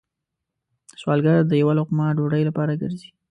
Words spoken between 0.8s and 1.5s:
سوالګر